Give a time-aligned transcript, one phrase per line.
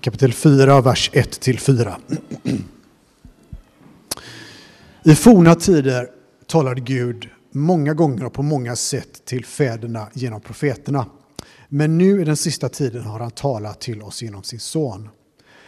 [0.00, 1.94] kapitel 4, vers 1-4.
[5.02, 6.10] I forna tider
[6.46, 11.06] talade Gud många gånger och på många sätt till fäderna genom profeterna.
[11.68, 15.08] Men nu i den sista tiden har han talat till oss genom sin son.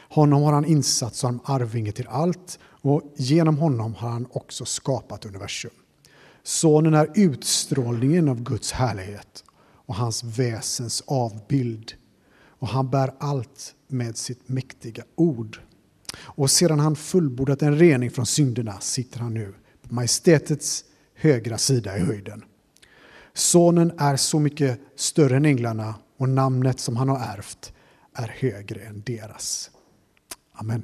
[0.08, 5.24] Honom har han insatt som arvinge till allt och genom honom har han också skapat
[5.24, 5.70] universum.
[6.42, 9.44] Sonen är utstrålningen av Guds härlighet
[9.86, 11.92] och hans väsens avbild.
[12.60, 15.60] Och han bär allt med sitt mäktiga ord.
[16.18, 19.54] Och sedan han fullbordat en rening från synderna sitter han nu
[19.88, 20.84] på majestätets
[21.14, 22.44] högra sida i höjden.
[23.34, 27.72] Sonen är så mycket större än änglarna och namnet som han har ärvt
[28.14, 29.70] är högre än deras.
[30.52, 30.82] Amen.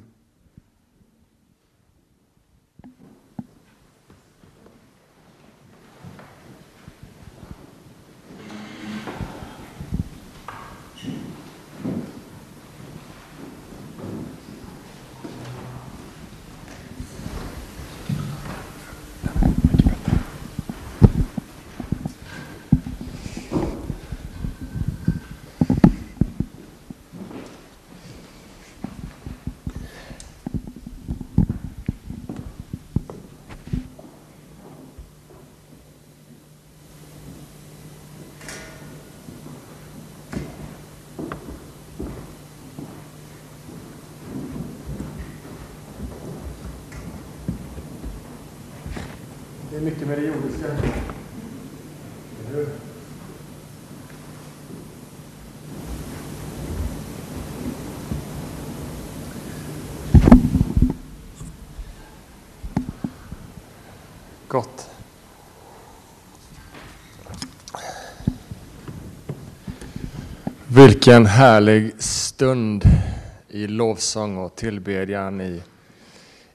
[50.07, 50.67] Mycket med det jordiska.
[64.47, 64.89] Gott.
[70.67, 72.83] Vilken härlig stund
[73.49, 75.63] i lovsång och tillbedjan i,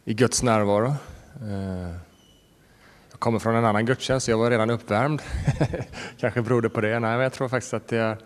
[0.05, 0.87] i Guds närvaro.
[0.87, 2.12] Eh,
[3.23, 5.23] jag kommer från en annan gudstjänst, jag var redan uppvärmd.
[6.19, 6.99] Kanske beror det på det.
[6.99, 8.19] Nej, men jag tror faktiskt att det är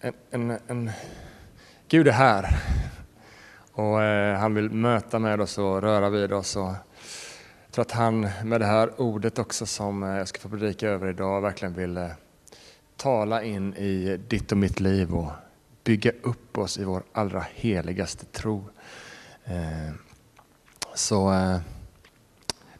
[0.00, 0.90] en, en, en
[1.88, 2.56] Gud är här
[3.72, 6.56] och eh, han vill möta med oss och röra vid oss.
[6.56, 10.48] Och jag tror att han med det här ordet också som eh, jag ska få
[10.48, 12.08] predika över idag verkligen vill eh,
[12.96, 15.32] tala in i ditt och mitt liv och
[15.84, 18.64] bygga upp oss i vår allra heligaste tro.
[19.44, 19.94] Eh,
[20.94, 21.58] Så eh,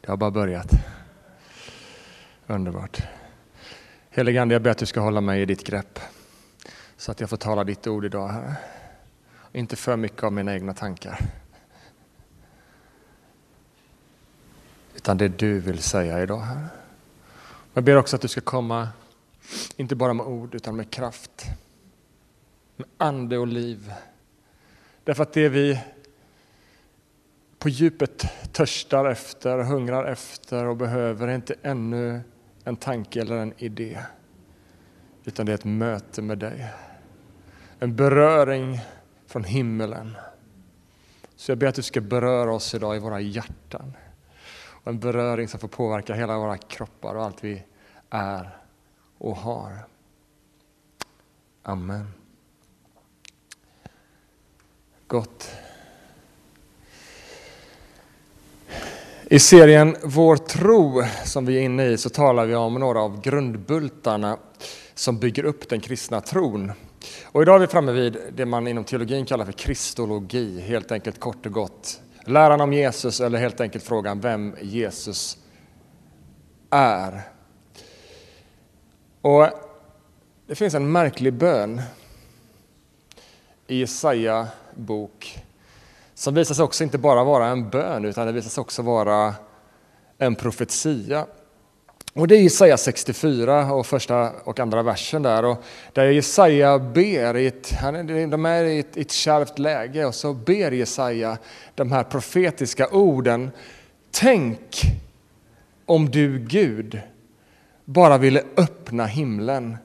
[0.03, 0.71] det har bara börjat.
[2.47, 3.03] Underbart.
[4.09, 5.99] Helige Ande, jag ber att du ska hålla mig i ditt grepp
[6.97, 8.55] så att jag får tala ditt ord idag, Herre.
[9.51, 11.19] Inte för mycket av mina egna tankar.
[14.95, 16.67] Utan det du vill säga idag, Herre.
[17.73, 18.89] Jag ber också att du ska komma,
[19.77, 21.45] inte bara med ord, utan med kraft.
[22.75, 23.93] Med ande och liv.
[25.03, 25.79] Därför att det vi
[27.63, 32.21] på djupet törstar efter, hungrar efter och behöver är inte ännu
[32.63, 33.99] en tanke eller en idé.
[35.23, 36.73] Utan det är ett möte med dig.
[37.79, 38.79] En beröring
[39.27, 40.17] från himmelen.
[41.35, 43.93] Så jag ber att du ska beröra oss idag i våra hjärtan.
[44.55, 47.63] Och en beröring som får påverka hela våra kroppar och allt vi
[48.09, 48.57] är
[49.17, 49.77] och har.
[51.63, 52.07] Amen.
[55.07, 55.62] Gott.
[59.33, 63.21] I serien Vår tro som vi är inne i så talar vi om några av
[63.21, 64.37] grundbultarna
[64.93, 66.71] som bygger upp den kristna tron.
[67.25, 71.19] Och idag är vi framme vid det man inom teologin kallar för kristologi, helt enkelt
[71.19, 72.01] kort och gott.
[72.25, 75.37] Läran om Jesus eller helt enkelt frågan vem Jesus
[76.69, 77.21] är.
[79.21, 79.47] Och
[80.47, 81.81] det finns en märklig bön
[83.67, 85.43] i Jesaja bok
[86.15, 89.33] som visar sig också inte bara vara en bön utan det visar sig också vara
[90.17, 91.25] en profetia.
[92.13, 95.45] Och det är Jesaja 64 och första och andra versen där.
[95.45, 95.63] Och
[95.93, 97.73] där Jesaja ber, i ett,
[98.31, 101.37] de är i ett, ett kärvt läge och så ber Jesaja
[101.75, 103.51] de här profetiska orden.
[104.11, 104.81] Tänk
[105.85, 107.01] om du Gud
[107.85, 109.77] bara ville öppna himlen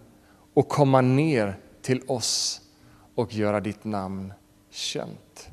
[0.55, 2.61] och komma ner till oss
[3.15, 4.33] och göra ditt namn
[4.71, 5.49] känt.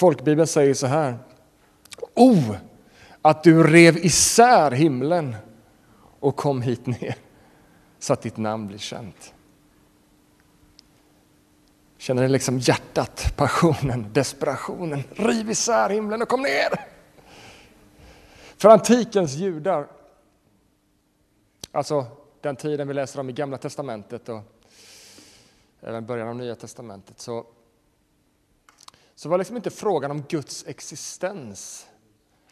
[0.00, 1.18] Folkbibeln säger så här.
[2.14, 2.56] Oh,
[3.22, 5.36] att du rev isär himlen
[6.20, 7.16] och kom hit ner
[7.98, 9.34] så att ditt namn blir känt.
[11.98, 15.02] Känner ni liksom hjärtat, passionen, desperationen?
[15.10, 16.86] Riv isär himlen och kom ner!
[18.56, 19.86] För antikens judar,
[21.72, 22.06] alltså
[22.40, 24.40] den tiden vi läser om i Gamla Testamentet och
[25.80, 27.46] även början av Nya Testamentet, så,
[29.20, 31.86] så var liksom inte frågan om Guds existens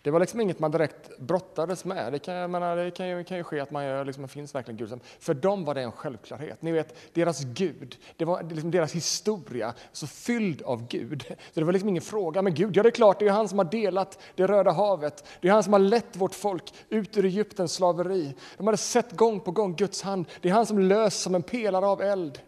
[0.03, 2.13] det var liksom inget man direkt brottades med.
[2.13, 4.55] Det kan, jag menar, det kan, ju, kan ju ske att man gör, liksom, finns
[4.55, 5.01] verkligen Gud.
[5.19, 6.63] För dem var det en självklarhet.
[6.63, 11.25] Ni vet, deras Gud, det var liksom deras historia, så fylld av Gud.
[11.29, 12.43] Så det var liksom ingen fråga.
[12.43, 15.25] Men Gud, ja det är klart, det är han som har delat det Röda havet.
[15.41, 18.35] Det är han som har lett vårt folk ut ur Egyptens slaveri.
[18.57, 20.27] De hade sett gång på gång Guds hand.
[20.41, 22.41] Det är han som lös som en pelare av eld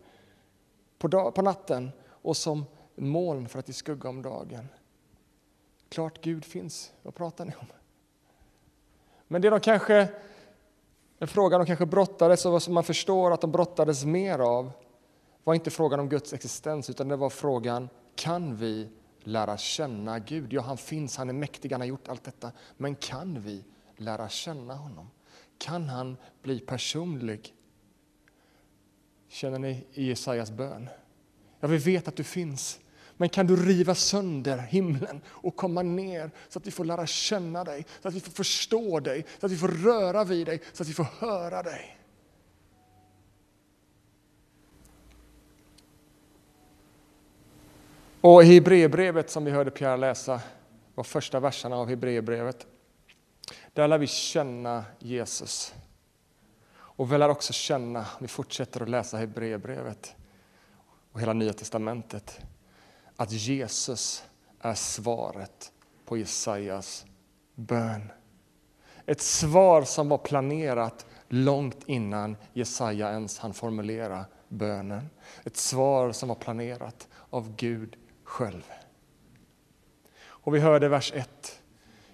[0.98, 1.90] på, dag, på natten
[2.22, 2.64] och som
[3.00, 4.68] moln för att i skugga om dagen.
[5.88, 6.92] Klart Gud finns.
[7.02, 7.66] Vad pratar ni om?
[9.28, 10.08] Men det de kanske,
[11.18, 14.72] en fråga de kanske brottades och som man förstår att de brottades mer av
[15.44, 18.88] var inte frågan om Guds existens utan det var frågan kan vi
[19.22, 20.52] lära känna Gud?
[20.52, 22.52] Ja, han finns, han är mäktig, han har gjort allt detta.
[22.76, 23.64] Men kan vi
[23.96, 25.10] lära känna honom?
[25.58, 27.54] Kan han bli personlig?
[29.28, 30.88] Känner ni i Jesajas bön?
[31.60, 32.80] Ja, vi vet att du finns.
[33.20, 37.64] Men kan du riva sönder himlen och komma ner så att vi får lära känna
[37.64, 40.82] dig, så att vi får förstå dig, så att vi får röra vid dig, så
[40.82, 41.98] att vi får höra dig.
[48.20, 50.40] Och i Hebreerbrevet som vi hörde Pierre läsa,
[50.94, 52.66] var första verserna av Hebreerbrevet,
[53.72, 55.74] där lär vi känna Jesus.
[56.72, 60.14] Och vi lär också känna, vi fortsätter att läsa Hebreerbrevet
[61.12, 62.40] och hela Nya Testamentet,
[63.20, 64.24] att Jesus
[64.60, 65.72] är svaret
[66.04, 67.06] på Jesajas
[67.54, 68.12] bön.
[69.06, 75.10] Ett svar som var planerat långt innan Jesaja ens hann formulera bönen.
[75.44, 78.62] Ett svar som var planerat av Gud själv.
[80.22, 81.60] Och vi hörde vers 1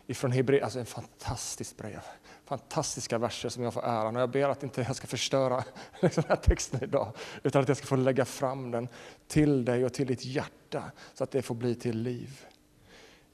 [0.07, 2.03] ifrån Hebreer, alltså en fantastiskt brev
[2.47, 4.17] fantastiska verser som jag får äran.
[4.17, 5.65] Och jag ber att inte jag ska förstöra
[6.01, 7.13] liksom, den här texten idag,
[7.43, 8.89] utan att jag ska få lägga fram den
[9.29, 10.85] till dig och till ditt hjärta,
[11.15, 12.47] så att det får bli till liv.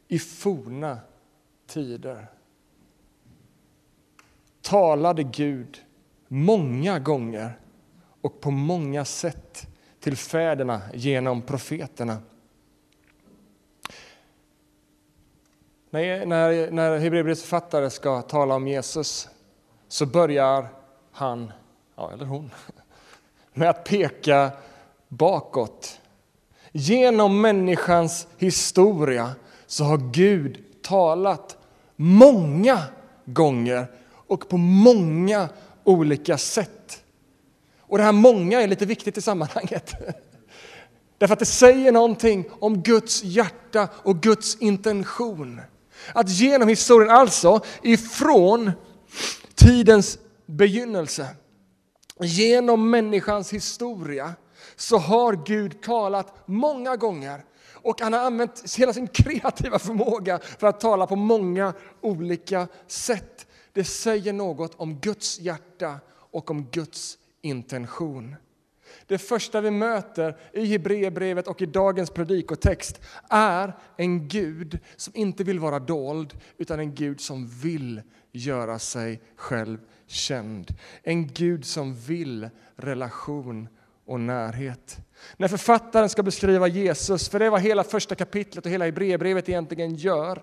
[0.09, 0.99] I forna
[1.67, 2.27] tider
[4.61, 5.85] talade Gud
[6.29, 7.61] många gånger
[8.21, 9.67] och på många sätt
[10.01, 12.19] till fäderna genom profeterna.
[15.95, 19.29] När, när, när Hebreerbrevets författare ska tala om Jesus
[19.89, 20.69] så börjar
[21.13, 21.53] han,
[21.97, 22.51] ja, eller hon,
[23.55, 24.51] med att peka
[25.09, 26.01] bakåt.
[26.71, 29.31] Genom människans historia
[29.67, 31.57] så har Gud talat
[31.97, 32.83] många
[33.25, 33.87] gånger
[34.27, 35.49] och på många
[35.85, 37.03] olika sätt.
[37.81, 39.93] Och det här många är lite viktigt i sammanhanget.
[41.19, 45.61] Därför att det säger någonting om Guds hjärta och Guds intention.
[46.15, 48.73] Att genom historien, alltså ifrån
[49.55, 51.29] tidens begynnelse,
[52.21, 54.33] genom människans historia,
[54.77, 57.45] så har Gud talat många gånger
[57.75, 63.47] och han har använt hela sin kreativa förmåga för att tala på många olika sätt.
[63.73, 66.01] Det säger något om Guds hjärta
[66.31, 68.37] och om Guds intention.
[69.07, 73.01] Det första vi möter i Hebreerbrevet och i dagens predikotext
[73.31, 78.03] är en Gud som inte vill vara dold, utan en Gud som vill
[78.33, 80.75] göra sig själv känd.
[81.03, 83.69] En Gud som vill relation
[84.07, 84.99] och närhet.
[85.37, 89.49] När författaren ska beskriva Jesus, för det är vad hela första kapitlet och hela Hebreerbrevet
[89.49, 90.43] egentligen gör,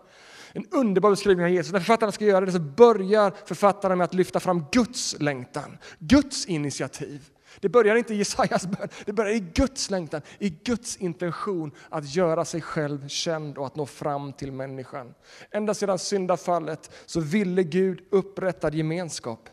[0.54, 1.74] en underbar beskrivning av Jesus.
[1.74, 6.46] När författaren ska göra det så börjar författaren med att lyfta fram Guds längtan, Guds
[6.46, 7.30] initiativ.
[7.60, 12.16] Det börjar inte i Jesajas bön, det börjar i Guds längtan, i Guds intention att
[12.16, 15.14] göra sig själv känd och att nå fram till människan.
[15.52, 19.50] Ända sedan syndafallet så ville Gud upprätta gemenskap.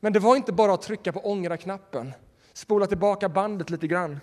[0.00, 2.12] Men det var inte bara att trycka på ångra-knappen,
[2.52, 4.20] spola tillbaka bandet lite grann.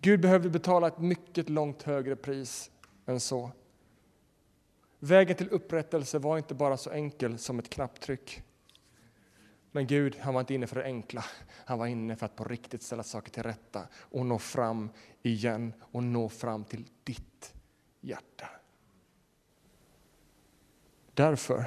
[0.00, 2.70] Gud behövde betala ett mycket långt högre pris
[3.06, 3.50] än så.
[4.98, 8.42] Vägen till upprättelse var inte bara så enkel som ett knapptryck.
[9.76, 11.24] Men Gud, han var inte inne för det enkla.
[11.64, 14.90] Han var inne för att på riktigt ställa saker till rätta och nå fram
[15.22, 17.54] igen och nå fram till ditt
[18.00, 18.48] hjärta.
[21.14, 21.64] Därför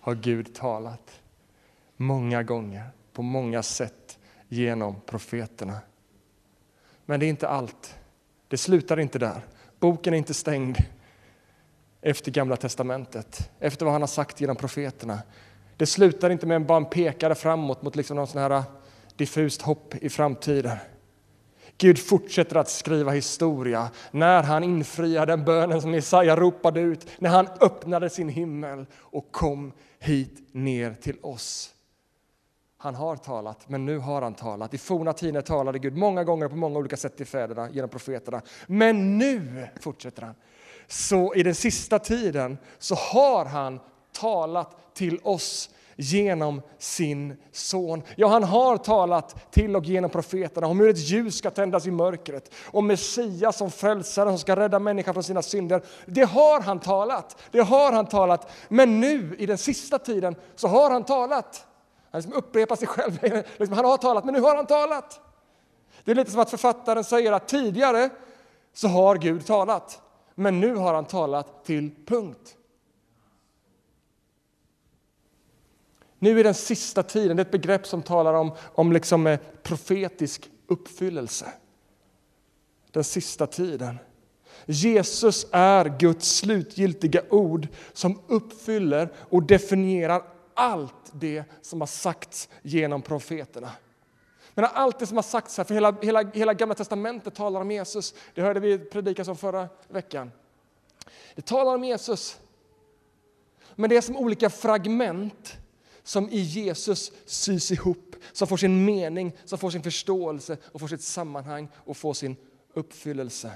[0.00, 1.20] har Gud talat
[1.96, 5.78] många gånger, på många sätt, genom profeterna.
[7.06, 7.98] Men det är inte allt.
[8.48, 9.46] Det slutar inte där.
[9.78, 10.78] Boken är inte stängd
[12.00, 15.22] efter Gamla testamentet, efter vad han har sagt genom profeterna.
[15.80, 18.62] Det slutar inte med bara en pekare framåt mot liksom någon sån här äh,
[19.16, 20.76] diffust hopp i framtiden.
[21.78, 27.30] Gud fortsätter att skriva historia när han infriar den bönen som Jesaja ropade ut, när
[27.30, 31.74] han öppnade sin himmel och kom hit ner till oss.
[32.78, 34.74] Han har talat, men nu har han talat.
[34.74, 38.42] I forna tider talade Gud många gånger på många olika sätt till fäderna genom profeterna.
[38.66, 40.34] Men nu, fortsätter han,
[40.88, 43.80] så i den sista tiden så har han
[44.12, 48.02] talat till oss genom sin son.
[48.16, 51.90] Ja, han har talat till och genom profeterna om hur ett ljus ska tändas i
[51.90, 55.82] mörkret, om Messias som Frälsaren som ska rädda människan från sina synder.
[56.06, 58.50] Det har han talat, det har han talat.
[58.68, 61.66] Men nu i den sista tiden så har han talat.
[62.10, 63.18] Han liksom upprepar sig själv.
[63.56, 65.20] Liksom, han har talat, men nu har han talat.
[66.04, 68.10] Det är lite som att författaren säger att tidigare
[68.72, 70.00] så har Gud talat,
[70.34, 72.56] men nu har han talat till punkt.
[76.22, 79.40] Nu är den sista tiden, det är ett begrepp som talar om, om liksom eh,
[79.62, 81.52] profetisk uppfyllelse.
[82.90, 83.98] Den sista tiden.
[84.66, 90.22] Jesus är Guds slutgiltiga ord som uppfyller och definierar
[90.54, 93.70] allt det som har sagts genom profeterna.
[94.54, 97.70] Men allt det som har sagts här, för hela, hela, hela Gamla Testamentet talar om
[97.70, 98.14] Jesus.
[98.34, 100.32] Det hörde vi predikas om förra veckan.
[101.34, 102.40] Det talar om Jesus.
[103.74, 105.59] Men det är som olika fragment
[106.02, 110.88] som i Jesus sys ihop, som får sin mening, som får sin förståelse och får
[110.88, 112.36] sitt sammanhang och får sin
[112.74, 113.52] uppfyllelse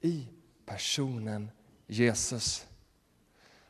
[0.00, 0.26] i
[0.66, 1.50] personen
[1.86, 2.66] Jesus.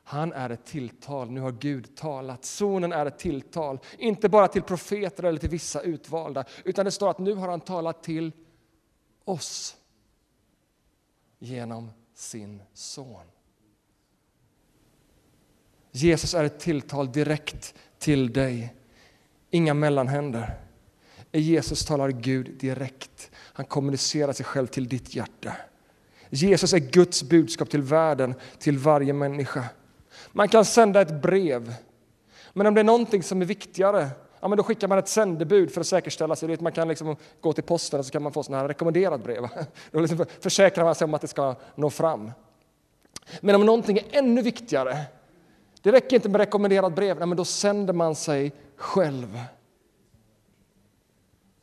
[0.02, 2.45] Han är ett tilltal, nu har Gud talat.
[2.45, 7.11] Sonen är ett tilltal, inte bara till profeter eller till vissa utvalda, utan det står
[7.11, 8.33] att nu har han talat till
[9.25, 9.76] oss
[11.38, 13.25] genom sin son.
[15.90, 18.75] Jesus är ett tilltal direkt till dig.
[19.50, 20.54] Inga mellanhänder.
[21.32, 23.30] I Jesus talar Gud direkt.
[23.35, 25.56] Han kommunicerar sig själv till ditt hjärta.
[26.30, 29.64] Jesus är Guds budskap till världen, till varje människa.
[30.32, 31.75] Man kan sända ett brev,
[32.52, 35.73] men om det är någonting som är viktigare ja, men då skickar man ett sändebud
[35.73, 36.56] för att säkerställa sig.
[36.61, 39.49] Man kan liksom gå till posten och så kan man få sådana här rekommenderat brev.
[39.90, 42.32] Då liksom försäkrar man sig om att det ska nå fram.
[43.40, 44.99] Men om någonting är ännu viktigare,
[45.83, 49.41] det räcker inte med rekommenderat brev, nej, men då sänder man sig själv.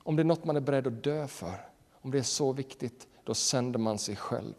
[0.04, 1.70] Om det är något man är beredd att dö för,
[2.02, 4.54] om det är så viktigt, då sänder man sig själv.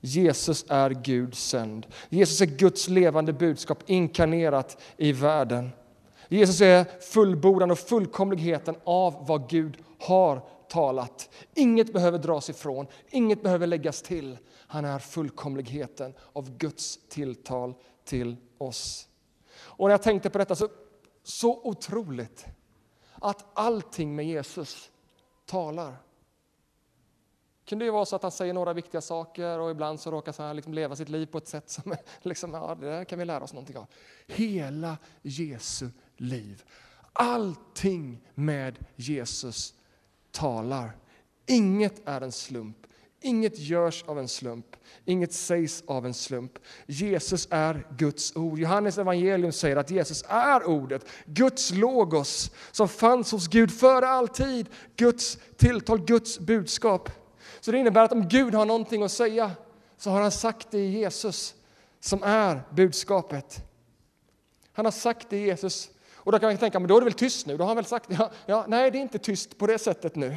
[0.00, 1.86] Jesus är Gud sänd.
[2.08, 5.70] Jesus är Guds levande budskap inkarnerat i världen.
[6.28, 11.28] Jesus är fullbordan och fullkomligheten av vad Gud har talat.
[11.54, 14.38] Inget behöver dras ifrån, inget behöver läggas till.
[14.50, 17.74] Han är fullkomligheten av Guds tilltal
[18.08, 19.08] till oss.
[19.60, 20.68] Och när jag tänkte på detta så,
[21.22, 22.46] så otroligt
[23.14, 24.90] att allting med Jesus
[25.46, 25.90] talar.
[25.90, 30.42] Det kunde ju vara så att han säger några viktiga saker och ibland så råkar
[30.42, 33.24] han liksom leva sitt liv på ett sätt som liksom, ja, det där kan vi
[33.24, 33.86] lära oss någonting av.
[34.26, 36.64] Hela Jesu liv,
[37.12, 39.74] allting med Jesus
[40.30, 40.96] talar.
[41.46, 42.86] Inget är en slump.
[43.20, 46.58] Inget görs av en slump, inget sägs av en slump.
[46.86, 48.58] Jesus är Guds ord.
[48.58, 54.28] Johannes evangelium säger att Jesus är ordet, Guds logos som fanns hos Gud före all
[54.28, 54.68] tid.
[54.96, 57.10] Guds tilltal, Guds budskap.
[57.60, 59.50] Så det innebär att om Gud har någonting att säga
[59.96, 61.54] så har han sagt det i Jesus
[62.00, 63.64] som är budskapet.
[64.72, 65.90] Han har sagt det i Jesus.
[66.14, 67.56] Och då kan man tänka, men då är det väl tyst nu?
[67.56, 70.16] Då har han väl sagt ja, ja, Nej, det är inte tyst på det sättet
[70.16, 70.36] nu.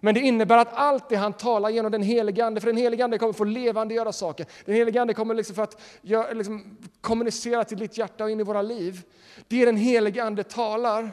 [0.00, 3.04] Men det innebär att allt det han talar genom den helige Ande, för den helige
[3.04, 4.46] Ande kommer få levande göra saker.
[4.64, 8.40] Den helige Ande kommer liksom för att göra, liksom, kommunicera till ditt hjärta och in
[8.40, 9.02] i våra liv.
[9.48, 11.10] Det den helige Ande talar,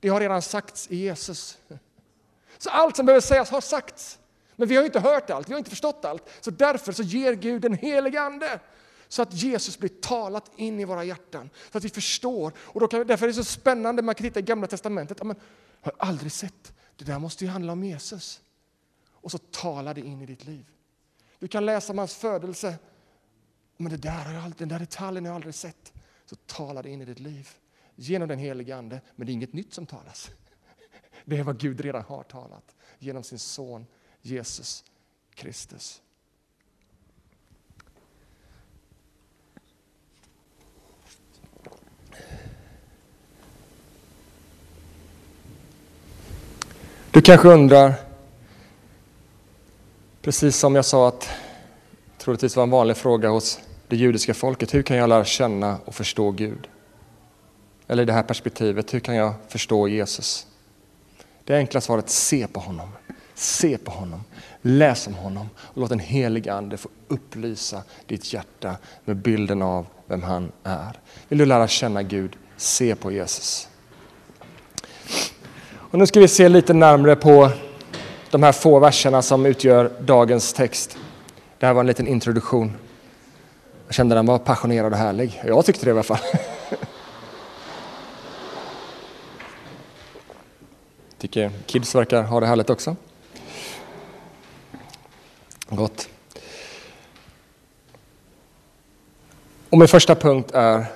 [0.00, 1.58] det har redan sagts i Jesus.
[2.58, 4.18] Så allt som behöver sägas har sagts.
[4.56, 6.30] Men vi har inte hört allt, vi har inte förstått allt.
[6.40, 8.60] Så därför så ger Gud den helige Ande
[9.08, 12.52] så att Jesus blir talat in i våra hjärtan, så att vi förstår.
[12.58, 15.24] Och då kan, därför är det så spännande, man kan titta i Gamla Testamentet, ja,
[15.24, 15.36] men,
[15.82, 18.40] jag har aldrig sett, det där måste ju handla om Jesus.
[19.06, 20.66] Och så talar det in i ditt liv.
[21.38, 22.78] Du kan läsa om hans födelse,
[23.76, 25.92] men det där har jag den där detaljen har jag aldrig sett.
[26.26, 27.48] Så talar det in i ditt liv
[27.94, 30.30] genom den helige Ande, men det är inget nytt som talas.
[31.24, 33.86] Det är vad Gud redan har talat genom sin son
[34.22, 34.84] Jesus
[35.34, 36.02] Kristus.
[47.14, 47.94] Du kanske undrar,
[50.22, 51.28] precis som jag sa att
[52.18, 55.94] troligtvis var en vanlig fråga hos det judiska folket, hur kan jag lära känna och
[55.94, 56.68] förstå Gud?
[57.86, 60.46] Eller i det här perspektivet, hur kan jag förstå Jesus?
[61.44, 62.88] Det enkla svaret, se på honom.
[63.34, 64.24] Se på honom,
[64.62, 69.86] läs om honom och låt den helige Ande få upplysa ditt hjärta med bilden av
[70.06, 71.00] vem han är.
[71.28, 73.68] Vill du lära känna Gud, se på Jesus.
[75.94, 77.50] Och nu ska vi se lite närmre på
[78.30, 80.96] de här få verserna som utgör dagens text.
[81.58, 82.76] Det här var en liten introduktion.
[83.86, 85.42] Jag kände den var passionerad och härlig.
[85.44, 86.18] Jag tyckte det i alla fall.
[91.18, 92.96] Tycker kids verkar ha det härligt också.
[95.68, 96.08] Gott.
[99.70, 100.86] Och min första punkt är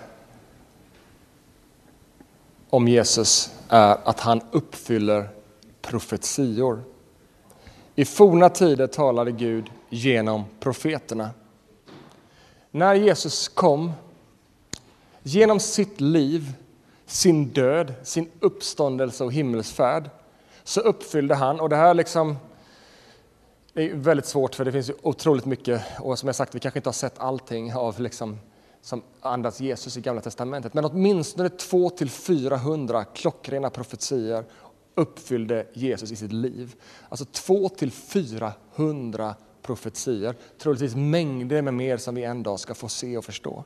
[2.70, 5.28] om Jesus är att han uppfyller
[5.82, 6.82] profetior.
[7.94, 11.30] I forna tider talade Gud genom profeterna.
[12.70, 13.92] När Jesus kom,
[15.22, 16.52] genom sitt liv,
[17.06, 20.10] sin död, sin uppståndelse och himmelsfärd,
[20.64, 22.36] så uppfyllde han, och det här liksom
[23.72, 26.78] det är väldigt svårt för det finns otroligt mycket, och som jag sagt, vi kanske
[26.78, 28.38] inte har sett allting av liksom,
[28.82, 34.44] som andas Jesus i Gamla Testamentet, men åtminstone 200-400 klockrena profetier
[34.94, 36.74] uppfyllde Jesus i sitt liv.
[37.08, 43.24] Alltså 200-400 profetier, troligtvis mängder med mer som vi en dag ska få se och
[43.24, 43.64] förstå.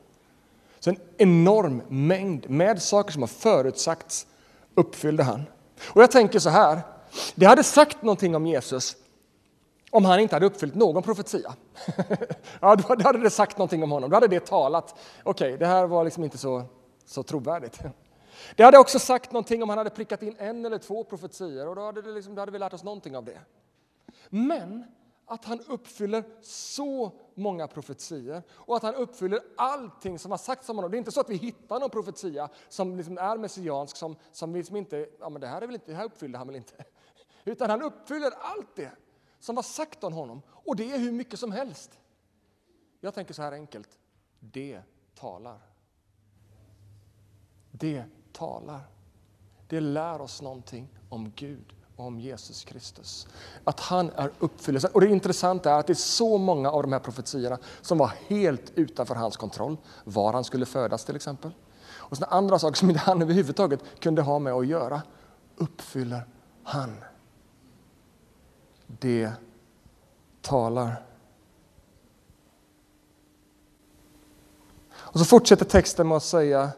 [0.79, 4.27] Så en enorm mängd med saker som har förutsagts
[4.75, 5.43] uppfyllde han.
[5.85, 6.81] Och jag tänker så här,
[7.35, 8.95] det hade sagt någonting om Jesus
[9.93, 11.55] om han inte hade uppfyllt någon profetia.
[12.59, 14.09] ja, då hade det sagt någonting om honom.
[14.09, 14.99] Då hade det talat.
[15.23, 16.63] Okej, okay, det här var liksom inte så,
[17.05, 17.79] så trovärdigt.
[18.55, 21.75] Det hade också sagt någonting om han hade prickat in en eller två profetier och
[21.75, 23.39] då hade, det liksom, då hade vi lärt oss någonting av det.
[24.29, 24.85] Men
[25.25, 30.75] att han uppfyller så många profetier och att han uppfyller allting som har sagts om
[30.75, 30.91] honom.
[30.91, 34.53] Det är inte så att vi hittar någon profetia som liksom är messiansk som, som
[34.53, 36.55] vi liksom inte, ja men det här, är väl inte, det här uppfyllde han väl
[36.55, 36.85] inte.
[37.45, 38.91] Utan han uppfyller allt det
[39.43, 41.99] som var sagt om honom och det är hur mycket som helst.
[43.01, 43.89] Jag tänker så här enkelt,
[44.39, 44.81] det
[45.15, 45.59] talar.
[47.71, 48.81] Det talar.
[49.67, 53.27] Det lär oss någonting om Gud och om Jesus Kristus.
[53.63, 54.91] Att han är uppfyllelsen.
[54.93, 58.13] Och det intressanta är att det är så många av de här profetierna som var
[58.27, 59.77] helt utanför hans kontroll.
[60.03, 61.51] Var han skulle födas till exempel.
[61.83, 65.01] Och sådana andra saker som inte han överhuvudtaget kunde ha med att göra
[65.55, 66.27] uppfyller
[66.63, 66.95] han.
[68.99, 69.31] Det
[70.41, 71.05] talar.
[74.91, 76.71] Och så fortsätter texten med att säga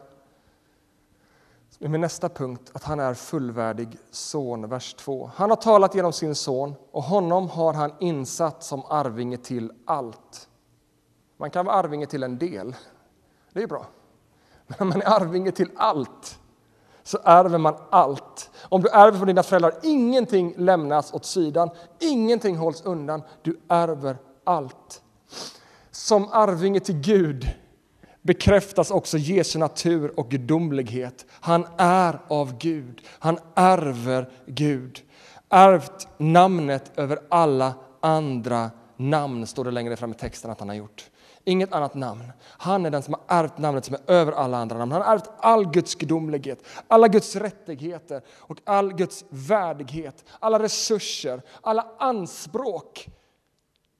[1.78, 5.30] med nästa punkt att han är fullvärdig son, vers 2.
[5.34, 10.48] Han har talat genom sin son och honom har han insatt som arvinge till allt.
[11.36, 12.76] Man kan vara arvinge till en del,
[13.52, 13.86] det är bra.
[14.66, 16.38] Men om man är arvinge till allt
[17.06, 18.50] så ärver man allt.
[18.62, 24.16] Om du ärver från dina föräldrar, ingenting lämnas åt sidan, ingenting hålls undan, du ärver
[24.44, 25.02] allt.
[25.90, 27.48] Som arvinge till Gud
[28.22, 31.26] bekräftas också Jesu natur och gudomlighet.
[31.30, 35.02] Han är av Gud, han ärver Gud.
[35.48, 40.76] Ärvt namnet över alla andra namn, står det längre fram i texten att han har
[40.76, 41.10] gjort.
[41.48, 42.32] Inget annat namn.
[42.42, 44.92] Han är den som har ärvt namnet som är över alla andra namn.
[44.92, 51.42] Han har ärvt all Guds gudomlighet, alla Guds rättigheter och all Guds värdighet, alla resurser,
[51.60, 53.08] alla anspråk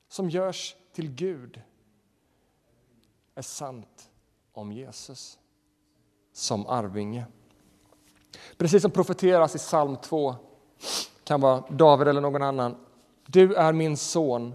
[0.08, 1.62] som görs till Gud
[3.34, 4.10] är sant
[4.52, 5.38] om Jesus
[6.32, 7.26] som arvinge.
[8.56, 10.34] Precis som profeteras i psalm 2,
[11.24, 12.76] kan vara David eller någon annan.
[13.26, 14.54] Du är min son,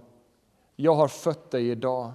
[0.76, 2.12] jag har fött dig idag.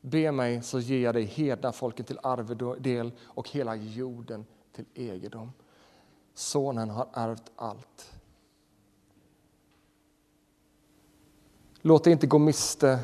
[0.00, 5.52] Be mig så ger jag dig hedna folken till arvedel och hela jorden till egendom.
[6.34, 8.12] Sonen har ärvt allt.
[11.80, 12.98] Låt dig inte gå miste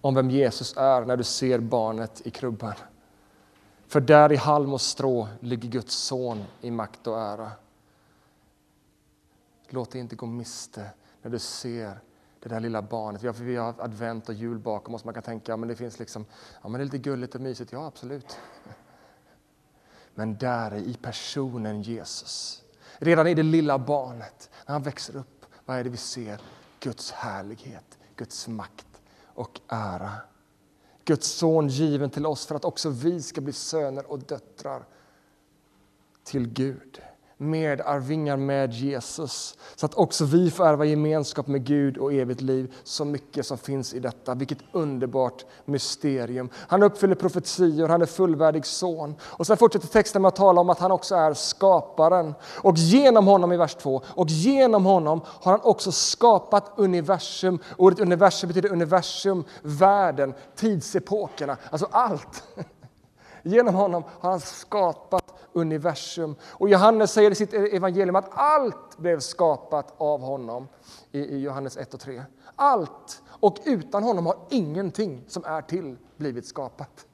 [0.00, 2.74] om vem Jesus är när du ser barnet i krubban.
[3.86, 7.50] För där i halm och strå ligger Guds son i makt och ära.
[9.68, 10.90] Låt dig inte gå miste
[11.22, 12.00] när du ser
[12.40, 13.22] det där lilla barnet.
[13.22, 15.04] Vi har, vi har advent och jul bakom oss.
[15.04, 16.26] Man kan tänka att det finns liksom,
[16.62, 17.72] ja, men det är lite gulligt och mysigt.
[17.72, 18.38] Ja, absolut.
[20.14, 22.62] Men där i personen Jesus,
[22.98, 26.40] redan i det lilla barnet, när han växer upp, vad är det vi ser?
[26.80, 30.12] Guds härlighet, Guds makt och ära.
[31.04, 34.84] Guds son given till oss för att också vi ska bli söner och döttrar
[36.24, 37.02] till Gud
[37.40, 42.74] medarvingar med Jesus så att också vi får ärva gemenskap med Gud och evigt liv.
[42.84, 44.34] Så mycket som finns i detta.
[44.34, 46.48] Vilket underbart mysterium.
[46.54, 49.14] Han uppfyller profetior, han är fullvärdig son.
[49.22, 52.34] Och sen fortsätter texten med att tala om att han också är skaparen.
[52.62, 57.58] Och genom honom i vers 2, och genom honom har han också skapat universum.
[57.76, 62.42] Ordet universum betyder universum, världen, tidsepokerna, alltså allt.
[63.42, 66.34] Genom honom har han skapat universum.
[66.42, 70.68] Och Johannes säger i sitt evangelium att allt blev skapat av honom
[71.12, 72.22] i Johannes 1 och 3.
[72.56, 73.22] Allt!
[73.28, 77.06] Och utan honom har ingenting som är till blivit skapat.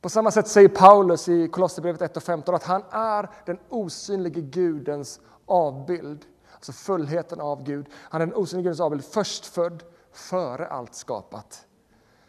[0.00, 4.40] På samma sätt säger Paulus i Kolosserbrevet 1 och 15 att han är den osynlige
[4.40, 6.24] Gudens avbild.
[6.54, 7.86] Alltså fullheten av Gud.
[7.92, 11.66] Han är den osynlige Gudens avbild, förstfödd före allt skapat.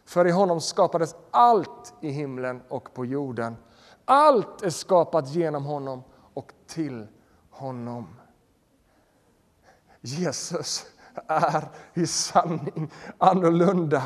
[0.05, 3.55] För i honom skapades allt i himlen och på jorden.
[4.10, 7.08] Allt är skapat genom honom och till
[7.50, 8.08] honom.
[10.02, 10.86] Jesus
[11.28, 14.04] är i sanning annorlunda.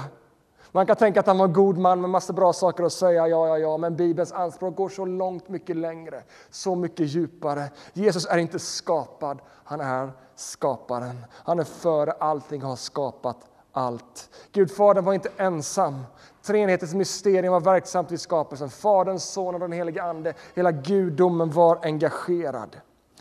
[0.72, 3.28] Man kan tänka att han var en god man med massa bra saker att säga,
[3.28, 7.70] ja, ja, ja, men Bibelns anspråk går så långt mycket längre, så mycket djupare.
[7.94, 11.26] Jesus är inte skapad, han är skaparen.
[11.32, 14.30] Han är före allting och har skapat allt.
[14.52, 16.04] Gud Fadern var inte ensam.
[16.42, 18.70] Treenighetens mysterium var verksamt i skapelsen.
[18.70, 20.34] Fadern, Sonen och den helige Ande.
[20.54, 22.80] Hela gudomen var engagerad.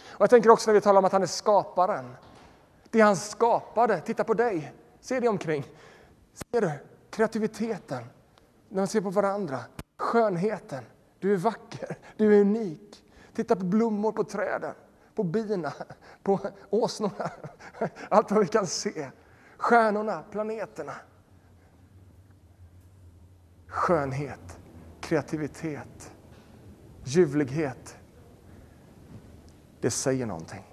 [0.09, 2.17] Och jag tänker också när vi talar om att han är skaparen.
[2.91, 5.67] Det han skapade, titta på dig, se dig omkring.
[6.53, 6.71] Ser du
[7.11, 8.05] kreativiteten?
[8.69, 9.59] När man ser på varandra,
[9.99, 10.85] skönheten.
[11.19, 13.05] Du är vacker, du är unik.
[13.35, 14.75] Titta på blommor på träden,
[15.15, 15.73] på bina,
[16.23, 16.39] på
[16.71, 17.31] åsnorna.
[18.09, 19.11] Allt vad vi kan se.
[19.61, 20.93] Stjärnorna, planeterna.
[23.67, 24.59] Skönhet,
[25.01, 26.13] kreativitet,
[27.05, 27.97] ljuvlighet.
[29.81, 30.65] Det säger någonting.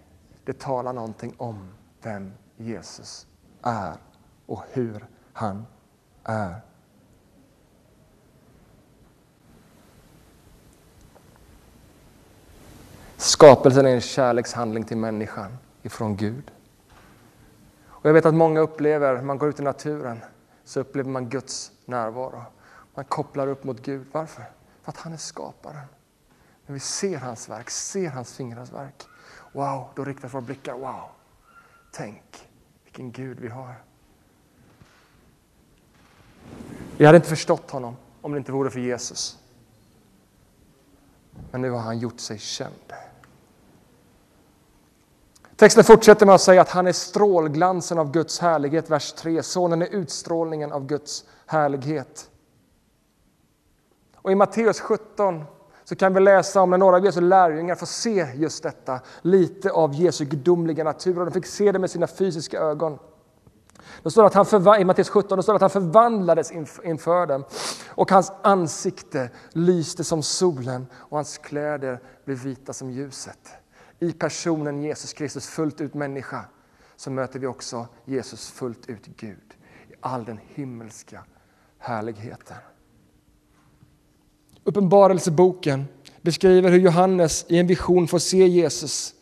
[0.46, 1.70] Det talar någonting om
[2.02, 3.28] vem Jesus
[3.62, 3.98] är
[4.46, 5.66] och hur han
[6.24, 6.62] är.
[13.18, 16.52] Skapelsen är en kärlekshandling till människan ifrån Gud.
[18.08, 20.20] Och jag vet att många upplever, man går ut i naturen,
[20.64, 22.44] så upplever man Guds närvaro.
[22.96, 24.08] Man kopplar upp mot Gud.
[24.12, 24.44] Varför?
[24.82, 25.86] För att han är skaparen.
[26.66, 29.08] När vi ser hans verk, ser hans fingrars verk,
[29.52, 31.04] wow, då riktas våra blickar, wow,
[31.92, 32.50] tänk
[32.84, 33.76] vilken Gud vi har.
[36.98, 39.40] Vi hade inte förstått honom om det inte vore för Jesus.
[41.52, 42.94] Men nu har han gjort sig känd.
[45.58, 49.44] Texten fortsätter med att säga att han är strålglansen av Guds härlighet, vers 3.
[49.44, 52.30] Sonen är utstrålningen av Guds härlighet.
[54.16, 55.44] Och I Matteus 17
[55.84, 59.72] så kan vi läsa om när några av Jesu lärjungar får se just detta, lite
[59.72, 61.20] av Jesu gudomliga natur.
[61.20, 63.00] Och de fick se det med sina fysiska ögon.
[64.04, 66.52] Då står att han I Matteus 17 då står det att han förvandlades
[66.84, 67.44] inför dem
[67.90, 73.40] och hans ansikte lyste som solen och hans kläder blev vita som ljuset.
[74.00, 76.46] I personen Jesus Kristus, fullt ut människa,
[76.96, 79.54] så möter vi också Jesus fullt ut Gud
[79.90, 81.24] i all den himmelska
[81.78, 82.58] härligheten.
[84.64, 85.86] Uppenbarelseboken
[86.22, 89.14] beskriver hur Johannes i en vision får se Jesus.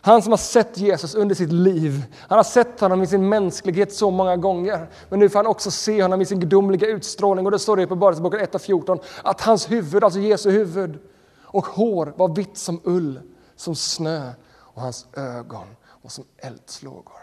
[0.00, 3.92] Han som har sett Jesus under sitt liv, han har sett honom i sin mänsklighet
[3.92, 4.86] så många gånger.
[5.08, 7.46] Men nu får han också se honom i sin gudomliga utstrålning.
[7.46, 10.98] Och det står i Uppenbarelseboken 1 och 14 att hans huvud, alltså Jesu huvud
[11.44, 13.20] och hår var vitt som ull
[13.58, 17.20] som snö och hans ögon var som eldslågor.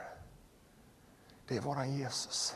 [1.47, 2.55] Det är våran Jesus.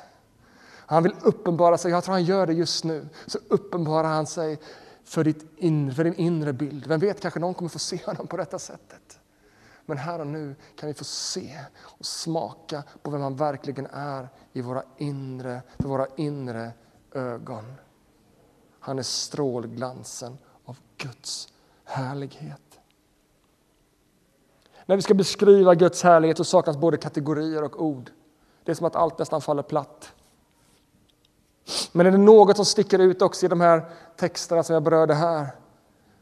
[0.66, 4.60] Han vill uppenbara sig, jag tror han gör det just nu, så uppenbarar han sig
[5.04, 6.88] för, ditt inre, för din inre bild.
[6.88, 9.20] Vem vet, kanske någon kommer få se honom på detta sättet.
[9.86, 14.30] Men här och nu kan vi få se och smaka på vem han verkligen är
[14.54, 16.72] i våra inre, för våra inre
[17.12, 17.74] ögon.
[18.80, 21.48] Han är strålglansen av Guds
[21.84, 22.69] härlighet.
[24.90, 28.12] När vi ska beskriva Guds härlighet så saknas både kategorier och ord.
[28.64, 30.14] Det är som att allt nästan faller platt.
[31.92, 33.86] Men är det något som sticker ut också i de här
[34.18, 35.48] texterna som jag berörde här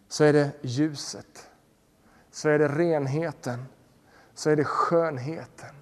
[0.07, 1.49] så är det ljuset,
[2.31, 3.65] så är det renheten,
[4.33, 5.75] så är det skönheten.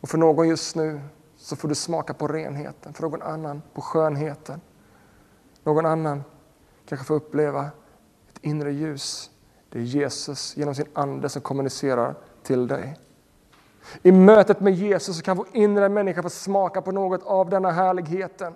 [0.00, 1.00] Och för någon just nu
[1.36, 4.60] så får du smaka på renheten, för någon annan på skönheten.
[5.64, 6.24] Någon annan
[6.86, 7.70] kanske får uppleva
[8.42, 9.30] inre ljus.
[9.68, 12.96] Det är Jesus genom sin ande som kommunicerar till dig.
[14.02, 18.54] I mötet med Jesus kan vår inre människa få smaka på något av denna härligheten.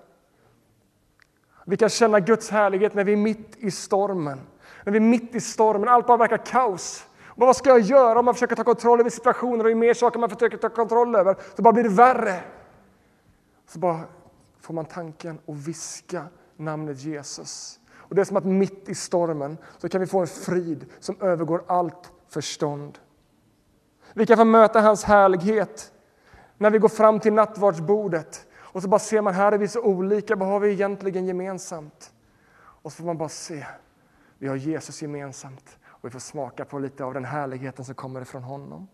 [1.64, 4.40] Vi kan känna Guds härlighet när vi är mitt i stormen.
[4.85, 7.07] När vi är mitt i stormen, allt bara verkar kaos.
[7.37, 9.94] Men vad ska jag göra om man försöker ta kontroll över situationer och ju mer
[9.94, 12.40] saker man försöker ta kontroll över så bara blir det värre.
[13.68, 14.01] Så bara
[14.61, 16.25] får man tanken att viska
[16.57, 17.81] namnet Jesus.
[18.08, 21.16] Och Det är som att mitt i stormen så kan vi få en frid som
[21.20, 22.98] övergår allt förstånd.
[24.12, 25.92] Vi kan få möta hans härlighet
[26.58, 29.82] när vi går fram till nattvardsbordet Och så bara ser man, här är vi så
[29.82, 32.12] olika, vad har vi egentligen gemensamt?
[32.56, 33.66] Och så får man bara se,
[34.38, 38.20] vi har Jesus gemensamt och vi får smaka på lite av den härligheten som kommer
[38.20, 38.88] ifrån honom.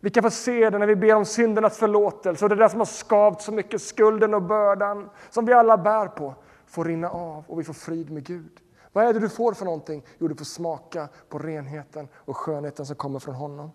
[0.00, 2.80] Vi kan få se det när vi ber om syndernas förlåtelse och det där som
[2.80, 6.34] har skavt så mycket, skulden och bördan som vi alla bär på,
[6.66, 8.60] får rinna av och vi får frid med Gud.
[8.92, 10.04] Vad är det du får för någonting?
[10.18, 13.70] Jo, du får smaka på renheten och skönheten som kommer från honom.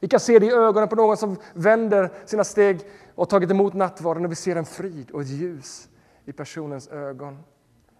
[0.00, 2.80] Vi kan se det i ögonen på någon som vänder sina steg
[3.14, 5.88] och tagit emot nattvarden och vi ser en frid och ett ljus
[6.24, 7.42] i personens ögon.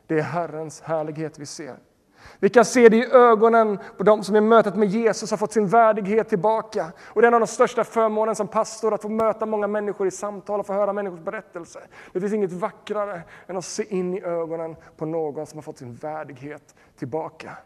[0.06, 1.78] Det är Herrens härlighet vi ser.
[2.38, 5.52] Vi kan se det i ögonen på dem som i mötet med Jesus har fått
[5.52, 6.92] sin värdighet tillbaka.
[6.98, 10.06] Och det är en av de största förmånen som pastor, att få möta många människor
[10.06, 11.82] i samtal och få höra människors berättelser.
[12.12, 15.78] Det finns inget vackrare än att se in i ögonen på någon som har fått
[15.78, 17.56] sin värdighet tillbaka.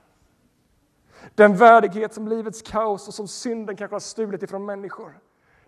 [1.35, 5.19] Den värdighet som livets kaos och som synden kanske har stulit ifrån människor,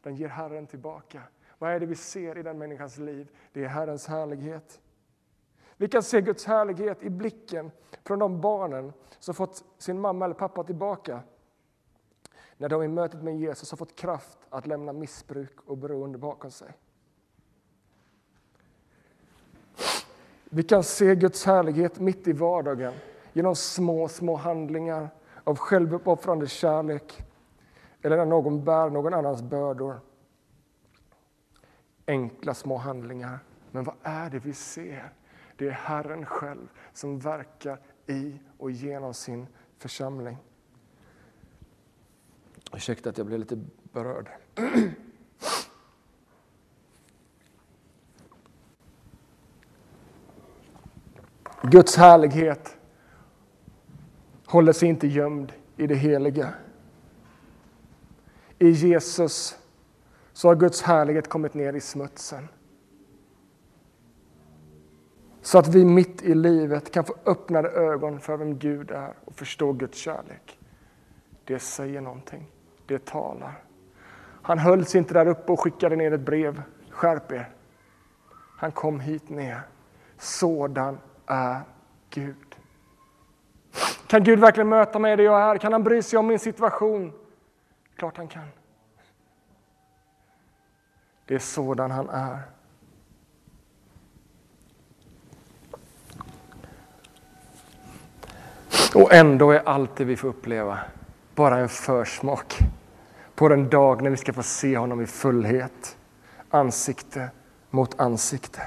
[0.03, 1.21] den ger Herren tillbaka.
[1.59, 3.29] Vad är det vi ser i den människans liv?
[3.53, 4.81] Det är Herrens härlighet.
[5.77, 7.71] Vi kan se Guds härlighet i blicken
[8.05, 11.21] från de barnen som fått sin mamma eller pappa tillbaka
[12.57, 16.51] när de i mötet med Jesus har fått kraft att lämna missbruk och beroende bakom
[16.51, 16.69] sig.
[20.45, 22.93] Vi kan se Guds härlighet mitt i vardagen
[23.33, 25.09] genom små, små handlingar
[25.45, 27.25] av självuppoffrande kärlek
[28.03, 30.01] eller när någon bär någon annans bördor.
[32.07, 33.39] Enkla små handlingar.
[33.71, 35.13] Men vad är det vi ser?
[35.57, 39.47] Det är Herren själv som verkar i och genom sin
[39.79, 40.37] församling.
[42.73, 44.31] Ursäkta att jag blev lite berörd.
[51.63, 52.77] Guds härlighet
[54.47, 56.55] håller sig inte gömd i det heliga.
[58.59, 59.59] I Jesus
[60.33, 62.49] så har Guds härlighet kommit ner i smutsen.
[65.43, 69.35] Så att vi mitt i livet kan få öppnade ögon för vem Gud är och
[69.35, 70.59] förstå Guds kärlek.
[71.45, 72.47] Det säger någonting.
[72.87, 73.63] Det talar.
[74.43, 76.63] Han höll sig inte där uppe och skickade ner ett brev.
[76.91, 77.51] Skärp er.
[78.59, 79.61] Han kom hit ner.
[80.19, 81.61] Sådan är
[82.11, 82.57] Gud.
[84.07, 85.59] Kan Gud verkligen möta mig där jag är?
[85.59, 87.13] Kan han bry sig om min situation?
[87.97, 88.49] Klart han kan.
[91.27, 92.39] Det är sådan han är.
[98.95, 100.79] Och ändå är allt det vi får uppleva
[101.35, 102.59] bara en försmak
[103.35, 105.97] på den dag när vi ska få se honom i fullhet,
[106.51, 107.31] ansikte
[107.71, 108.63] mot ansikte.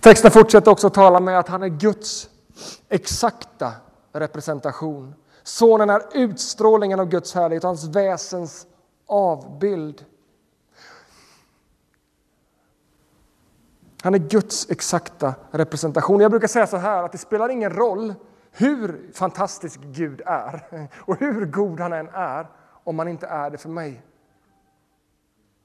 [0.00, 2.30] Texten fortsätter också att tala med att han är Guds
[2.88, 3.72] exakta
[4.12, 5.14] representation.
[5.42, 8.66] Sonen är utstrålningen av Guds härlighet, hans väsens
[9.06, 10.04] avbild.
[14.08, 16.20] Han är Guds exakta representation.
[16.20, 18.14] Jag brukar säga så här att det spelar ingen roll
[18.50, 22.46] hur fantastisk Gud är och hur god han än är
[22.84, 24.02] om man inte är det för mig.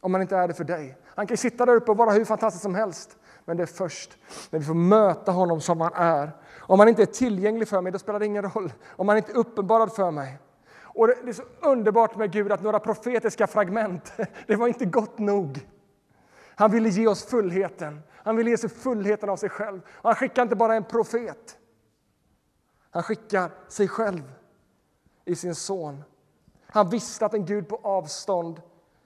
[0.02, 0.98] Om man inte är det för dig.
[1.16, 3.18] Han kan sitta där uppe och vara hur fantastisk som helst.
[3.46, 4.18] Men det är först
[4.50, 6.32] när vi får möta honom som han är.
[6.60, 8.74] Om han inte är tillgänglig för mig, då spelar det ingen roll.
[8.90, 10.40] Om han inte är uppenbarad för mig.
[10.82, 14.14] Och det är så underbart med Gud att några profetiska fragment,
[14.48, 15.68] det var inte gott nog.
[16.56, 18.02] Han ville ge oss fullheten.
[18.24, 19.82] Han vill ge sig fullheten av sig själv.
[19.88, 21.58] Och han skickar inte bara en profet.
[22.90, 24.34] Han skickar sig själv
[25.26, 26.04] i sin son.
[26.66, 28.62] Han visste att en Gud på avstånd,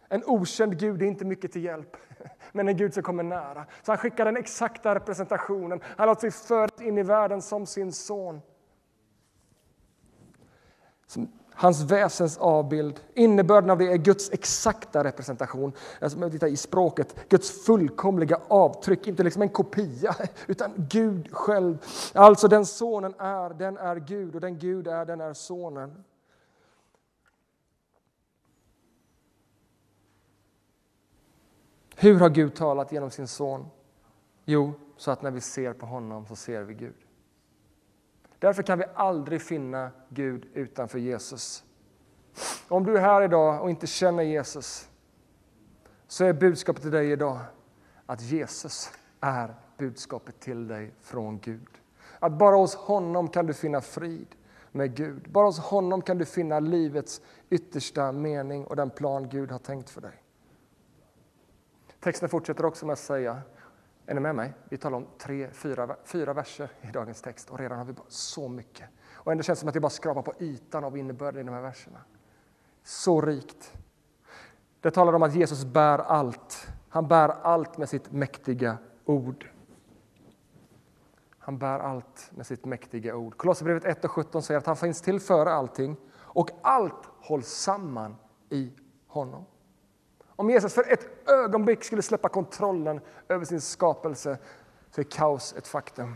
[0.09, 1.97] en okänd Gud, är inte mycket till hjälp.
[2.51, 3.65] Men en Gud som kommer nära.
[3.81, 5.81] Så han skickar den exakta representationen.
[5.83, 8.41] Han låter sig föras in i världen som sin son.
[11.59, 12.99] Hans väsens avbild.
[13.13, 15.71] Innebörden av det är Guds exakta representation.
[16.01, 20.15] Alltså, I språket, Guds fullkomliga avtryck, inte liksom en kopia,
[20.47, 21.77] utan Gud själv.
[22.13, 26.03] Alltså den sonen är, den är Gud och den Gud är, den är sonen.
[31.95, 33.65] Hur har Gud talat genom sin son?
[34.45, 37.06] Jo, så att när vi ser på honom så ser vi Gud.
[38.39, 41.63] Därför kan vi aldrig finna Gud utanför Jesus.
[42.67, 44.89] Om du är här idag och inte känner Jesus
[46.07, 47.39] så är budskapet till dig idag
[48.05, 51.67] att Jesus är budskapet till dig från Gud.
[52.19, 54.27] Att bara hos honom kan du finna frid
[54.71, 55.29] med Gud.
[55.29, 59.89] Bara hos honom kan du finna livets yttersta mening och den plan Gud har tänkt
[59.89, 60.23] för dig.
[61.99, 63.41] Texten fortsätter också med att säga
[64.07, 64.53] är ni med mig?
[64.69, 68.47] Vi talar om tre, fyra, fyra verser i dagens text och redan har vi så
[68.49, 68.89] mycket.
[69.13, 71.53] Och ändå känns det som att jag bara skrapar på ytan av innebörden i de
[71.53, 71.99] här verserna.
[72.83, 73.73] Så rikt.
[74.81, 76.67] Det talar om att Jesus bär allt.
[76.89, 79.49] Han bär allt med sitt mäktiga ord.
[81.39, 83.37] Han bär allt med sitt mäktiga ord.
[83.37, 88.15] Kolosserbrevet 1 och 17 säger att han finns till före allting och allt hålls samman
[88.49, 88.71] i
[89.07, 89.45] honom.
[90.39, 94.37] Om Jesus för ett ögonblick skulle släppa kontrollen över sin skapelse
[94.91, 96.15] så är kaos ett faktum.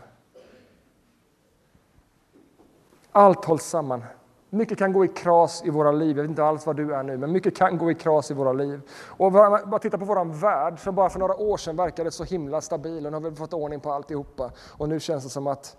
[3.11, 4.03] Allt hålls samman.
[4.49, 6.17] Mycket kan gå i kras i våra liv.
[6.17, 8.33] Jag vet inte alls vad du är nu, men mycket kan gå i kras i
[8.33, 8.81] våra liv.
[9.05, 12.61] Och bara titta på vår värld, som bara för några år sedan verkade så himla
[12.61, 13.05] stabil.
[13.05, 14.51] Och nu har vi fått ordning på alltihopa.
[14.77, 15.77] Och nu känns det som att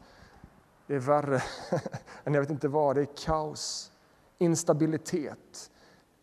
[0.87, 1.43] det är värre
[2.25, 2.97] än jag vet inte vad.
[2.97, 3.93] Det är kaos,
[4.39, 5.71] instabilitet.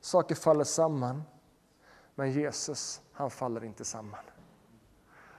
[0.01, 1.23] Saker faller samman.
[2.19, 4.19] Men Jesus, han faller inte samman.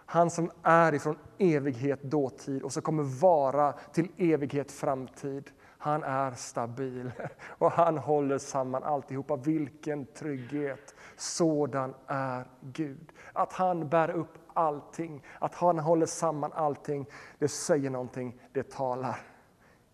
[0.07, 5.51] Han som är ifrån evighet dåtid och som kommer vara till evighet framtid.
[5.79, 7.13] Han är stabil
[7.43, 9.37] och han håller samman alltihopa.
[9.37, 10.95] Vilken trygghet!
[11.17, 13.13] Sådan är Gud.
[13.33, 17.07] Att han bär upp allting, att han håller samman allting,
[17.39, 19.21] det säger någonting, det talar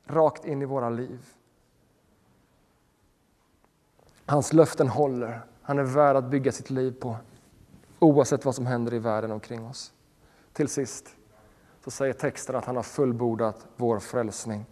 [0.05, 1.27] rakt in i våra liv.
[4.27, 5.41] Hans löften håller.
[5.67, 7.17] Han är värd att bygga sitt liv på,
[7.99, 9.93] oavsett vad som händer i världen omkring oss.
[10.53, 11.17] Till sist
[11.85, 14.67] så säger texten att han har fullbordat vår frälsning.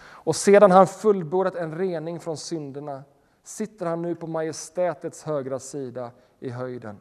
[0.00, 3.04] Och sedan han fullbordat en rening från synderna
[3.42, 7.00] sitter han nu på majestätets högra sida i höjden.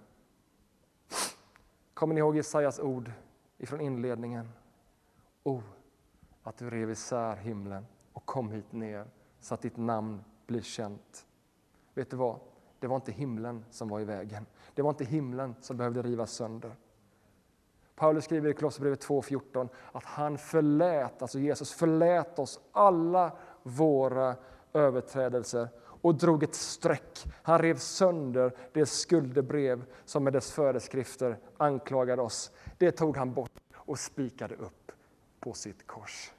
[1.93, 3.12] Kommer ni ihåg Jesajas ord
[3.58, 4.50] ifrån inledningen?
[5.43, 5.62] O,
[6.43, 9.06] att du rev isär himlen och kom hit ner
[9.39, 11.26] så att ditt namn blir känt.
[11.93, 12.39] Vet du vad?
[12.80, 14.46] Det var inte himlen som var i vägen.
[14.74, 16.76] Det var inte himlen som behövde rivas sönder.
[17.96, 23.32] Paulus skriver i Kolosserbrevet 2.14 att han förlät, alltså Jesus förlät oss alla
[23.63, 24.36] våra
[24.74, 25.70] överträdelser
[26.02, 27.26] och drog ett streck.
[27.44, 32.52] Han rev sönder det skuldebrev som med dess föreskrifter anklagade oss.
[32.78, 34.92] Det tog han bort och spikade upp
[35.40, 36.32] på sitt kors.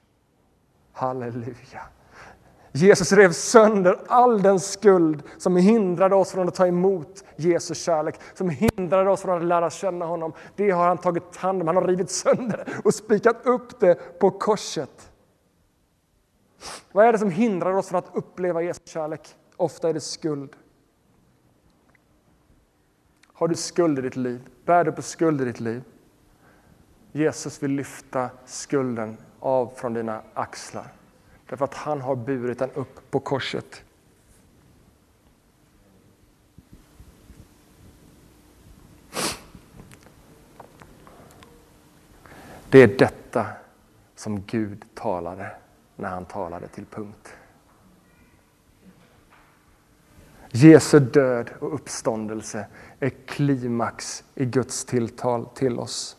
[0.93, 1.83] Halleluja!
[2.73, 8.21] Jesus rev sönder all den skuld som hindrade oss från att ta emot Jesu kärlek,
[8.35, 10.33] som hindrade oss från att lära känna honom.
[10.57, 11.67] Det har han tagit hand om.
[11.67, 15.11] Han har rivit sönder och spikat upp det på korset.
[16.93, 19.37] Vad är det som hindrar oss från att uppleva Jesu kärlek?
[19.57, 20.57] Ofta är det skuld.
[23.33, 24.41] Har du skuld i ditt liv?
[24.65, 25.83] Bär du på skuld i ditt liv?
[27.13, 30.98] Jesus vill lyfta skulden av från dina axlar.
[31.49, 33.83] Därför att han har burit den upp på korset.
[42.71, 43.47] Det är detta
[44.15, 45.57] som Gud talade
[45.97, 47.35] när han talade till punkt.
[50.51, 52.67] Jesu död och uppståndelse
[53.01, 56.17] är klimax i Guds tilltal till oss.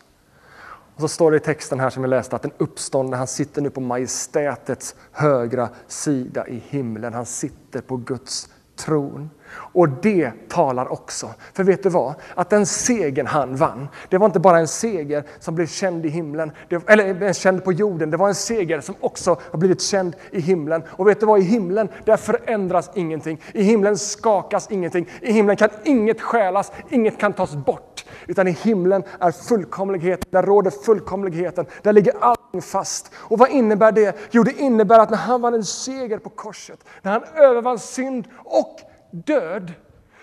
[1.00, 3.62] Och så står det i texten här som vi läste att den uppståndne han sitter
[3.62, 7.14] nu på majestätets högra sida i himlen.
[7.14, 9.30] Han sitter på Guds tron.
[9.52, 11.30] Och det talar också.
[11.54, 12.14] För vet du vad?
[12.36, 16.10] Att den segern han vann, det var inte bara en seger som blev känd i
[16.10, 16.52] himlen,
[16.88, 18.10] eller eh, känd på jorden.
[18.10, 20.84] Det var en seger som också har blivit känd i himlen.
[20.90, 21.40] Och vet du vad?
[21.40, 23.42] I himlen, där förändras ingenting.
[23.54, 25.10] I himlen skakas ingenting.
[25.22, 28.06] I himlen kan inget stjälas, inget kan tas bort.
[28.30, 31.65] Utan i himlen är fullkomlighet, där råder fullkomligheten.
[31.82, 33.12] Där ligger allting fast.
[33.15, 34.18] Och vad innebär det?
[34.32, 38.28] Jo, det innebär att när han vann en seger på korset, när han övervann synd
[38.38, 38.80] och
[39.12, 39.74] död,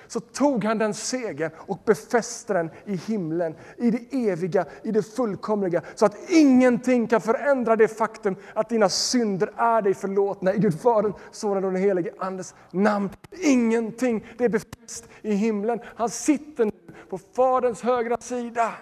[0.08, 5.02] så tog han den segern och befäste den i himlen, i det eviga, i det
[5.02, 5.82] fullkomliga.
[5.94, 10.80] Så att ingenting kan förändra det faktum att dina synder är dig förlåtna i Gud
[10.80, 13.10] Fadern, Sonen och den helige Andes namn.
[13.30, 15.80] Ingenting, det är befäst i himlen.
[15.96, 16.75] Han sitter
[17.08, 18.74] på Faderns högra sida.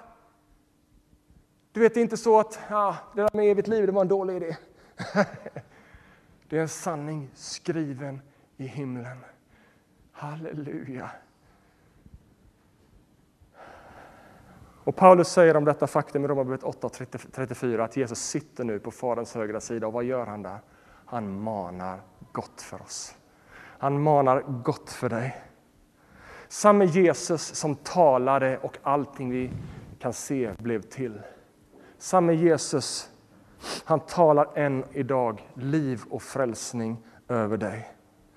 [1.72, 4.03] Du vet, det är inte så att ja, det där med evigt liv det var
[4.03, 4.57] en dålig idé.
[6.48, 8.20] Det är en sanning skriven
[8.57, 9.18] i himlen.
[10.12, 11.11] Halleluja.
[14.85, 19.35] Och Paulus säger om detta faktum i Romarbrevet 8.34 att Jesus sitter nu på Faderns
[19.35, 19.87] högra sida.
[19.87, 20.58] Och vad gör han där?
[21.06, 22.00] Han manar
[22.33, 23.17] gott för oss.
[23.79, 25.44] Han manar gott för dig.
[26.55, 29.50] Samme Jesus som talade och allting vi
[29.98, 31.21] kan se blev till.
[31.98, 33.11] Samme Jesus,
[33.85, 36.96] han talar än idag liv och frälsning
[37.29, 37.88] över dig.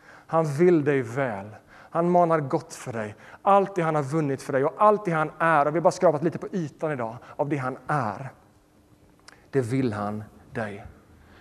[0.08, 1.50] Han vill dig väl.
[1.70, 3.16] Han manar gott för dig.
[3.42, 5.84] Allt det han har vunnit för dig och allt det han är, och vi har
[5.84, 8.30] bara skrapat lite på ytan idag, av det han är.
[9.50, 10.86] Det vill han dig.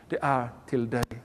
[0.09, 1.23] Det är till dig.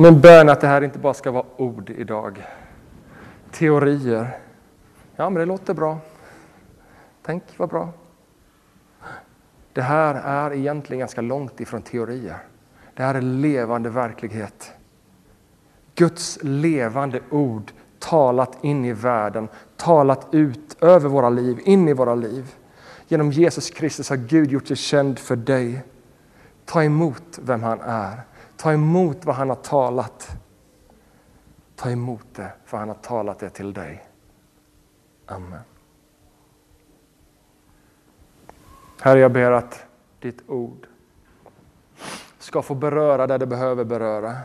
[0.00, 2.46] Min bön är att det här inte bara ska vara ord idag.
[3.50, 4.38] Teorier.
[5.16, 5.98] Ja, men det låter bra.
[7.22, 7.92] Tänk vad bra.
[9.72, 12.36] Det här är egentligen ganska långt ifrån teorier.
[12.94, 14.72] Det här är levande verklighet.
[15.94, 22.14] Guds levande ord talat in i världen, talat ut över våra liv, in i våra
[22.14, 22.54] liv.
[23.08, 25.82] Genom Jesus Kristus har Gud gjort sig känd för dig.
[26.64, 28.20] Ta emot vem han är.
[28.58, 30.30] Ta emot vad han har talat.
[31.76, 34.04] Ta emot det, för han har talat det till dig.
[35.26, 35.60] Amen.
[39.00, 39.86] Herre, jag ber att
[40.20, 40.86] ditt ord
[42.38, 44.36] ska få beröra där det behöver beröra.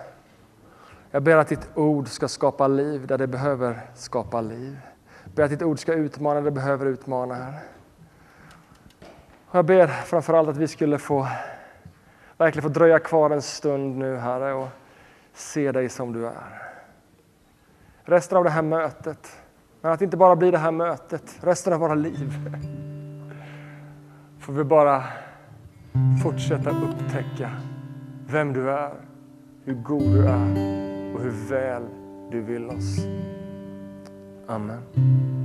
[1.12, 4.80] Jag ber att ditt ord ska skapa liv där det behöver skapa liv.
[5.24, 7.60] Jag ber att ditt ord ska utmana där det behöver utmana, Herre.
[9.52, 11.28] Jag ber framförallt att vi skulle få
[12.38, 14.68] verkligen få dröja kvar en stund nu, Herre, och
[15.34, 16.62] se dig som du är.
[18.04, 19.38] Resten av det här mötet,
[19.82, 22.34] men att det inte bara blir det här mötet, resten av våra liv.
[24.40, 25.04] Får vi bara
[26.24, 27.52] fortsätta upptäcka
[28.28, 28.94] vem du är,
[29.64, 30.52] hur god du är
[31.16, 31.84] och hur väl
[32.32, 32.98] du vill oss.
[34.48, 35.43] Amen.